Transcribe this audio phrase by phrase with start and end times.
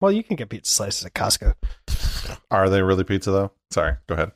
[0.00, 1.54] Well, you can get pizza slices at Costco.
[2.50, 3.52] Are they really pizza though?
[3.70, 4.32] Sorry, go ahead.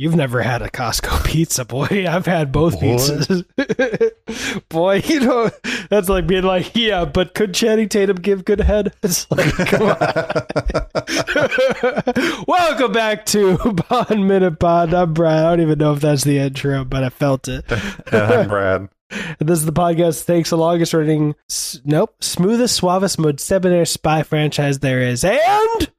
[0.00, 2.06] You've never had a Costco pizza, boy.
[2.08, 2.82] I've had both What?
[2.82, 3.44] pizzas.
[4.70, 5.50] boy, you know,
[5.90, 8.94] that's like being like, yeah, but could Channing Tatum give good head?
[9.02, 9.96] It's like, come on.
[12.48, 14.94] Welcome back to Bond Minute Bond.
[14.94, 15.44] I'm Brian.
[15.44, 17.66] I don't even know if that's the intro, but I felt it.
[18.10, 18.88] I'm Brad.
[19.10, 23.46] And this is the podcast that takes the longest running, s- nope, smoothest, suavest, most
[23.46, 25.92] debonair spy franchise there is, and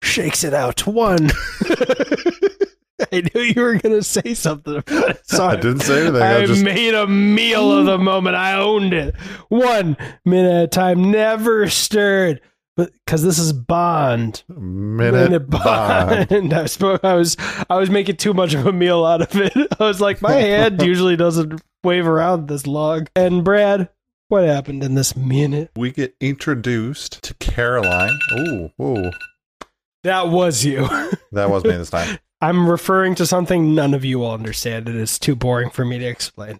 [0.00, 0.86] shakes it out.
[0.86, 1.28] One.
[3.12, 5.20] I knew you were going to say something about it.
[5.24, 6.22] So I didn't say anything.
[6.22, 8.36] I, I just made a meal of the moment.
[8.36, 9.14] I owned it.
[9.48, 12.40] One minute at a time, never stirred.
[12.74, 16.28] But because this is Bond, minute, bond.
[16.30, 16.54] Bond.
[16.54, 17.36] I, was, I was
[17.68, 19.52] I was making too much of a meal out of it.
[19.78, 23.08] I was like, my hand usually doesn't wave around this long.
[23.14, 23.90] And Brad,
[24.28, 25.70] what happened in this minute?
[25.76, 28.18] We get introduced to Caroline.
[28.38, 29.10] Ooh, ooh,
[30.04, 30.88] That was you.
[31.32, 32.18] that was me this time.
[32.42, 34.88] I'm referring to something none of you will understand.
[34.88, 36.58] It is too boring for me to explain.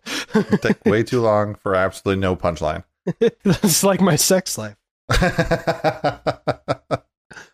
[0.61, 2.85] Take way too long for absolutely no punchline.
[3.21, 4.77] it's like my sex life.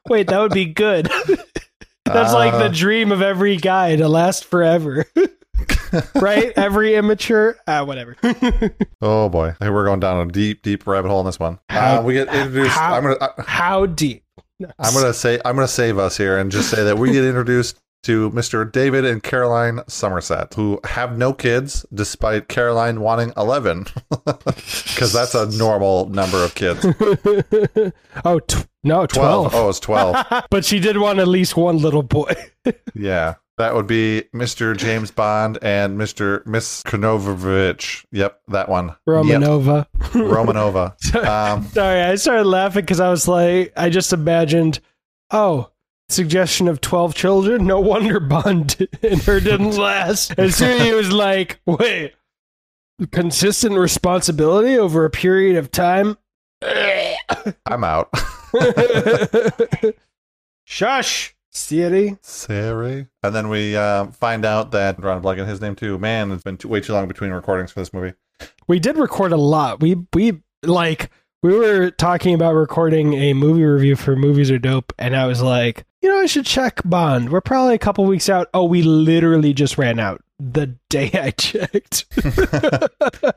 [0.08, 1.06] Wait, that would be good.
[2.04, 5.04] That's like the Uh, dream of every guy to last forever.
[6.14, 6.52] right?
[6.56, 8.16] Every immature, ah, whatever.
[9.00, 11.58] oh boy, Hey, we're going down a deep, deep rabbit hole in this one.
[11.70, 12.70] How- uh, we get introduced.
[12.76, 14.24] how- I'm gonna, I, How deep?
[14.60, 14.70] No.
[14.78, 17.78] I'm gonna say, I'm gonna save us here and just say that we get introduced
[18.04, 18.70] to Mr.
[18.70, 23.86] David and Caroline Somerset, who have no kids, despite Caroline wanting 11,
[24.24, 26.84] because that's a normal number of kids.
[28.24, 29.50] oh, tw- no, 12.
[29.50, 29.54] 12.
[29.54, 30.26] Oh, it's 12.
[30.50, 32.32] but she did want at least one little boy.
[32.94, 33.34] Yeah.
[33.58, 34.76] That would be Mr.
[34.76, 36.46] James Bond and Mr.
[36.46, 38.04] Miss Konovovich.
[38.12, 38.94] Yep, that one.
[39.06, 39.86] Romanova.
[39.94, 41.26] Yep, Romanova.
[41.26, 44.78] Um, Sorry, I started laughing because I was like, I just imagined,
[45.32, 45.72] oh,
[46.08, 47.66] suggestion of 12 children?
[47.66, 50.32] No wonder Bond and her didn't last.
[50.38, 52.14] And soon he was like, wait,
[53.12, 56.16] consistent responsibility over a period of time?
[57.66, 58.10] I'm out.
[60.64, 62.18] Shush, Siri.
[62.20, 63.06] Sari.
[63.22, 65.98] And then we uh, find out that Ron Blake and his name too.
[65.98, 68.14] Man, it's been too, way too long between recordings for this movie.
[68.66, 69.80] We did record a lot.
[69.80, 71.10] We, we, like,
[71.42, 75.40] we were talking about recording a movie review for Movies Are Dope, and I was
[75.40, 77.30] like, you know, I should check Bond.
[77.30, 78.48] We're probably a couple weeks out.
[78.54, 82.06] Oh, we literally just ran out the day I checked.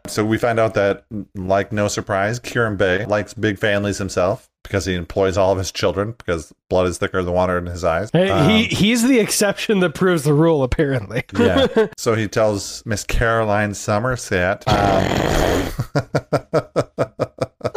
[0.08, 1.06] So we find out that,
[1.36, 5.72] like no surprise, Kerim Bey likes big families himself because he employs all of his
[5.72, 8.10] children because blood is thicker than water in his eyes.
[8.12, 11.24] Hey, Um, he he's the exception that proves the rule, apparently.
[11.38, 11.68] Yeah.
[11.98, 15.70] So he tells Miss Caroline Somerset um,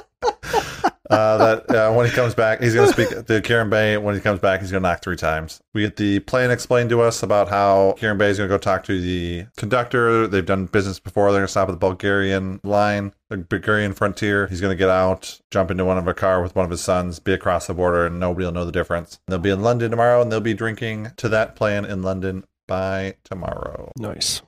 [1.14, 3.96] uh, that uh, when he comes back, he's going to speak to Kerim Bey.
[3.96, 5.60] When he comes back, he's going to knock three times.
[5.72, 8.58] We get the plan explained to us about how Kerim Bey is going to go
[8.58, 10.26] talk to the conductor.
[10.26, 11.30] They've done business before.
[11.32, 14.46] They're going to stop at the Bulgarian line, the Bulgarian frontier.
[14.46, 16.80] He's going to get out, jump into one of a car with one of his
[16.80, 19.20] sons, be across the border, and nobody will know the difference.
[19.26, 23.16] They'll be in London tomorrow, and they'll be drinking to that plan in London by
[23.24, 23.92] tomorrow.
[23.98, 24.42] nice.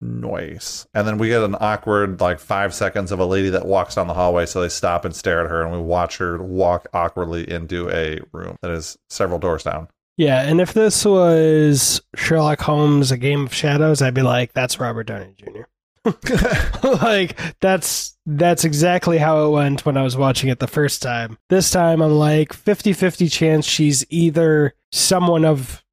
[0.00, 0.86] Noise.
[0.94, 4.06] And then we get an awkward, like five seconds of a lady that walks down
[4.06, 4.46] the hallway.
[4.46, 8.20] So they stop and stare at her, and we watch her walk awkwardly into a
[8.32, 9.88] room that is several doors down.
[10.16, 14.80] Yeah, and if this was Sherlock Holmes: A Game of Shadows, I'd be like, "That's
[14.80, 15.62] Robert Downey Jr."
[17.02, 21.38] like that's that's exactly how it went when I was watching it the first time.
[21.48, 25.84] This time I'm like 50-50 chance she's either someone of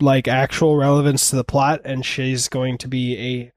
[0.00, 3.52] like actual relevance to the plot and she's going to be a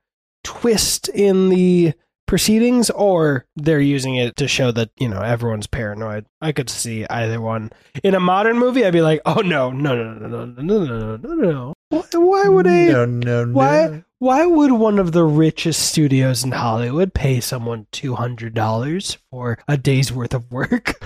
[0.47, 1.93] twist in the
[2.25, 6.25] proceedings or they're using it to show that, you know, everyone's paranoid.
[6.41, 7.71] I could see either one.
[8.03, 10.85] In a modern movie I'd be like, "Oh no, no, no, no, no, no, no,
[10.85, 13.53] no, no, no." Why, why would a No, no, no.
[13.53, 19.77] why why would one of the richest studios in Hollywood pay someone $200 for a
[19.77, 20.97] day's worth of work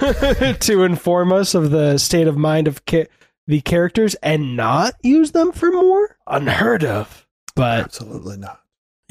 [0.61, 3.07] to inform us of the state of mind of ca-
[3.47, 6.17] the characters and not use them for more?
[6.27, 7.27] Unheard of.
[7.55, 8.60] But Absolutely not.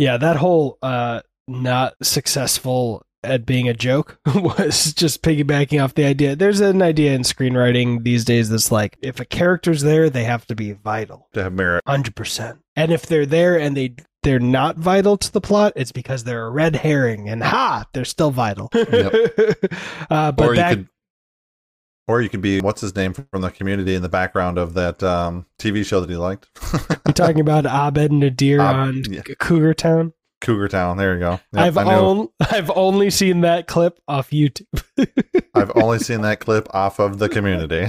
[0.01, 6.07] Yeah, that whole uh not successful at being a joke was just piggybacking off the
[6.07, 6.35] idea.
[6.35, 10.47] There's an idea in screenwriting these days that's like if a character's there, they have
[10.47, 11.29] to be vital.
[11.35, 11.83] To have merit.
[11.87, 12.61] Hundred percent.
[12.77, 16.47] And if they're there and they they're not vital to the plot, it's because they're
[16.47, 17.29] a red herring.
[17.29, 18.71] And ha, they're still vital.
[18.75, 20.89] uh, but or that could.
[22.09, 25.03] Or you could be what's his name from the community in the background of that
[25.03, 26.49] um, TV show that he liked.
[27.07, 29.23] I'm talking about Abed Nadir Ab- on yeah.
[29.39, 30.13] Cougar Town.
[30.41, 30.97] Cougar Town.
[30.97, 31.31] There you go.
[31.31, 34.67] Yep, I've I knew- on, I've only seen that clip off YouTube.
[35.55, 37.87] I've only seen that clip off of the community.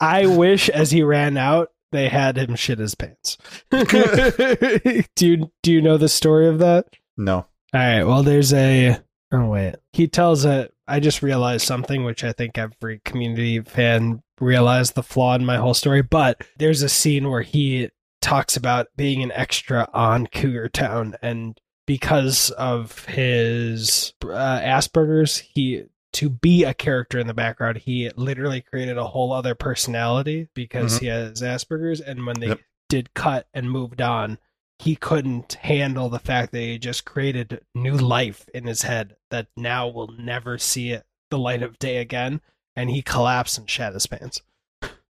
[0.00, 3.36] I wish as he ran out they had him shit his pants.
[3.70, 6.86] do you do you know the story of that?
[7.16, 7.46] no.
[7.74, 8.04] All right.
[8.04, 8.98] Well, there's a.
[9.32, 9.76] Oh wait.
[9.94, 10.68] He tells a.
[10.88, 15.56] I just realized something, which I think every community fan realized the flaw in my
[15.56, 16.02] whole story.
[16.02, 17.90] But there's a scene where he
[18.20, 25.84] talks about being an extra on Cougar Town, and because of his uh, Asperger's, he
[26.14, 30.96] to be a character in the background, he literally created a whole other personality because
[30.96, 31.00] Mhm.
[31.00, 32.60] he has Asperger's, and when they Yep.
[32.90, 34.38] did cut and moved on,
[34.82, 39.46] he couldn't handle the fact that he just created new life in his head that
[39.56, 42.40] now will never see it the light of day again
[42.76, 44.42] and he collapsed and shat his pants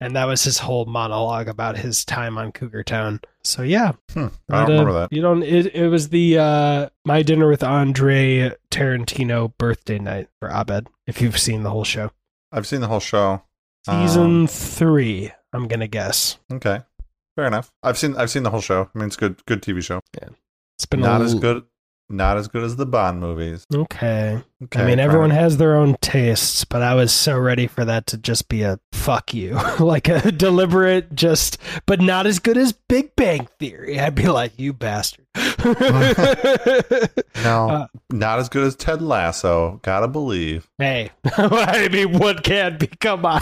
[0.00, 4.26] and that was his whole monologue about his time on cougar town so yeah Hmm.
[4.50, 5.12] I don't uh, remember that.
[5.12, 10.50] you don't it, it was the uh my dinner with andre tarantino birthday night for
[10.50, 12.10] abed if you've seen the whole show
[12.50, 13.42] I've seen the whole show.
[13.86, 16.80] season Um, three i'm gonna guess okay.
[17.36, 17.72] Fair enough.
[17.82, 18.90] I've seen I've seen the whole show.
[18.94, 20.00] I mean, it's good good TV show.
[20.20, 20.28] Yeah,
[20.76, 21.64] it's been Not a as good
[22.10, 23.64] not as good as the Bond movies.
[23.74, 24.82] okay Okay.
[24.82, 25.38] I mean, everyone fine.
[25.38, 28.78] has their own tastes, but I was so ready for that to just be a
[28.92, 31.56] fuck you, like a deliberate, just,
[31.86, 33.98] but not as good as Big Bang Theory.
[33.98, 35.24] I'd be like, you bastard.
[37.42, 39.80] No, Uh, not as good as Ted Lasso.
[39.82, 40.68] Gotta believe.
[40.78, 42.86] hey, I mean, what can be?
[42.88, 43.40] Come on.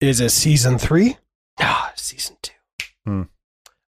[0.00, 1.16] Is it season three?
[1.60, 2.52] No, season two.
[3.04, 3.22] Hmm.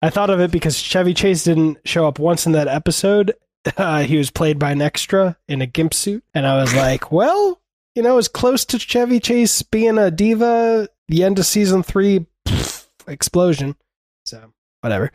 [0.00, 3.34] I thought of it because Chevy Chase didn't show up once in that episode.
[3.76, 7.12] Uh, he was played by an extra in a gimp suit, and I was like,
[7.12, 7.60] well,
[7.94, 12.26] you know, as close to Chevy Chase being a diva, the end of season three,
[12.44, 13.76] pff, explosion.
[14.26, 15.12] So, whatever.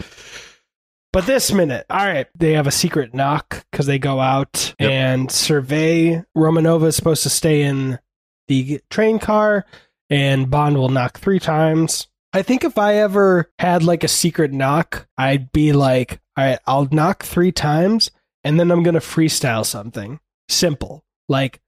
[1.11, 4.89] But this minute, all right, they have a secret knock because they go out Yep.
[4.91, 6.23] and survey.
[6.33, 7.99] Romanova is supposed to stay in
[8.47, 9.65] the train car,
[10.09, 12.07] and Bond will knock three times.
[12.33, 16.59] I think if I ever had like a secret knock, I'd be like, all right,
[16.67, 18.11] I'll knock three times,
[18.43, 20.19] and then I'm going to freestyle something
[20.49, 21.03] simple.
[21.29, 21.61] Like,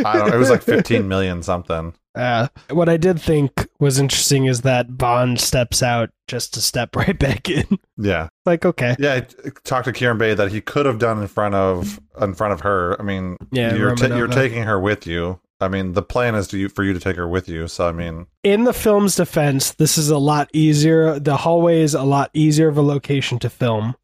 [0.06, 1.94] I don't it was like 15 million something.
[2.16, 6.96] Uh, what I did think was interesting is that Bond steps out just to step
[6.96, 7.66] right back in.
[7.98, 8.30] Yeah.
[8.46, 8.96] like, okay.
[9.00, 12.34] Yeah, I talked to Kerim Bey that he could have done in front of in
[12.34, 13.00] front of her.
[13.00, 15.40] I mean, Yeah, you're ta- you're taking her with you.
[15.60, 17.68] I mean, the plan is to you, for you to take her with you.
[17.68, 21.20] So I mean, in the film's defense, this is a lot easier.
[21.20, 23.96] The hallway is a lot easier of a location to film,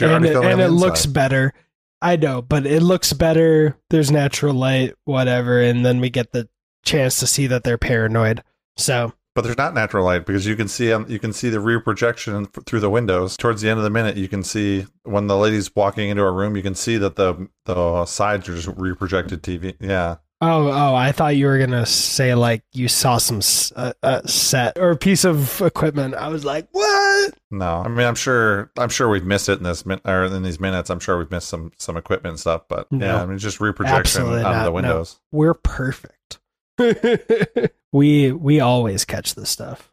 [0.00, 1.54] and it, and it looks better.
[2.02, 3.76] I know, but it looks better.
[3.90, 6.48] There's natural light, whatever, and then we get the
[6.84, 8.42] chance to see that they're paranoid.
[8.76, 11.60] So But there's not natural light because you can see um, you can see the
[11.60, 13.36] rear projection through the windows.
[13.36, 16.32] Towards the end of the minute, you can see when the lady's walking into a
[16.32, 19.74] room, you can see that the the sides are just reprojected TV.
[19.80, 20.94] Yeah, Oh, oh!
[20.94, 23.40] I thought you were gonna say like you saw some
[23.76, 26.14] uh, uh, set or a piece of equipment.
[26.14, 27.34] I was like, what?
[27.50, 30.42] no, I mean, I'm sure I'm sure we've missed it in this min- or in
[30.42, 30.88] these minutes.
[30.88, 32.62] I'm sure we've missed some some equipment and stuff.
[32.68, 33.04] But No.
[33.04, 34.72] yeah, I mean, just reprojection out not, of the no.
[34.72, 35.20] windows.
[35.30, 36.38] We're perfect.
[37.92, 39.92] we we always catch this stuff.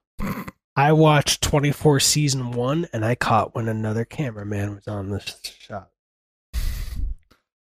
[0.77, 5.89] I watched 24 season one, and I caught when another cameraman was on this shot.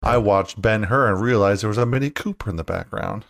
[0.05, 3.25] I watched Ben Hur and realized there was a Mini Cooper in the background.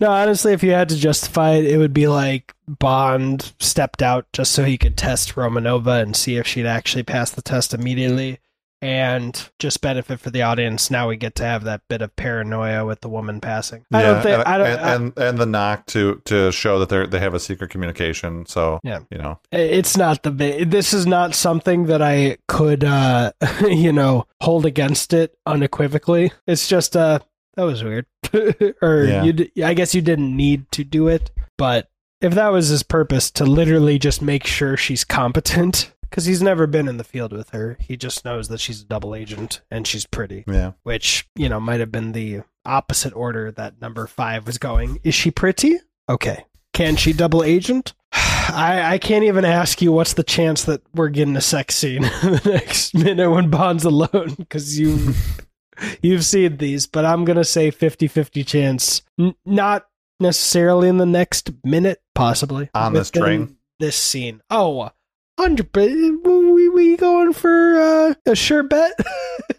[0.00, 4.26] No, honestly, if you had to justify it, it would be like Bond stepped out
[4.32, 8.40] just so he could test Romanova and see if she'd actually pass the test immediately.
[8.82, 10.90] And just benefit for the audience.
[10.90, 13.84] Now we get to have that bit of paranoia with the woman passing.
[13.92, 14.38] I don't think.
[14.40, 14.66] and, I don't.
[14.66, 18.44] and, and and the knock to to show that they they have a secret communication.
[18.46, 19.00] So Yeah.
[19.10, 23.30] you know, it's not the ba- this is not something that i could uh
[23.62, 27.18] you know hold against it unequivocally it's just uh
[27.54, 28.06] that was weird
[28.82, 29.22] or Yeah.
[29.22, 31.88] you d- i guess you didn't need to do it but
[32.20, 36.66] if that was his purpose to literally just make sure she's competent because he's never
[36.66, 37.78] been in the field with her.
[37.80, 40.72] He just knows that she's a double agent and she's pretty, Yeah.
[40.82, 45.00] which you know might have been the opposite order that number five was going.
[45.02, 45.78] Is she pretty?
[46.10, 46.44] Okay.
[46.74, 47.94] Can she double agent?
[48.12, 52.04] I, I can't even ask you what's the chance that we're getting a sex scene
[52.22, 55.14] in the next minute when Bond's alone because you
[56.02, 59.00] you've seen these, but I'm gonna say 50-50 chance.
[59.18, 59.86] N- not
[60.20, 63.56] necessarily in the next minute, possibly On this train?
[63.80, 64.42] This scene.
[64.50, 64.90] Oh,
[65.38, 65.68] hundred.
[65.74, 68.92] We we going for uh, a sure bet.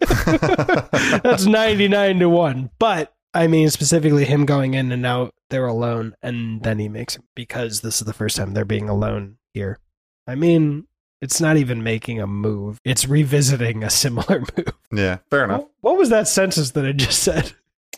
[1.22, 2.70] That's ninety nine to one.
[2.78, 7.16] But I mean, specifically him going in and out, they're alone, and then he makes
[7.16, 9.78] it because this is the first time they're being alone here.
[10.26, 10.86] I mean,
[11.20, 14.72] it's not even making a move; it's revisiting a similar move.
[14.92, 15.18] Yeah.
[15.30, 15.60] Fair enough.
[15.60, 17.52] What, what was that sentence that I just said?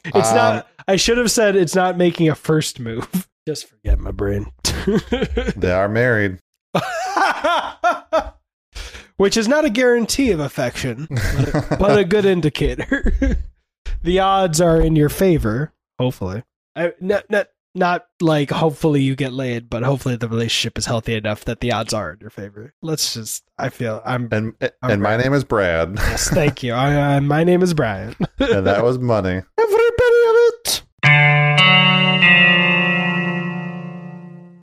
[0.05, 0.69] It's Um, not.
[0.89, 3.29] I should have said it's not making a first move.
[3.47, 4.47] Just forget my brain.
[5.57, 6.39] They are married.
[9.17, 13.39] Which is not a guarantee of affection, but a, but a good indicator.
[14.03, 16.43] the odds are in your favor, hopefully.
[16.75, 21.15] I, not, not, not like hopefully you get laid, but hopefully the relationship is healthy
[21.15, 22.75] enough that the odds are in your favor.
[22.83, 25.95] Let's just, I feel, I'm, And and my name is Brad.
[25.97, 26.73] yes, thank you.
[26.75, 28.15] I, uh, my name is Brian.
[28.39, 29.43] and that was money.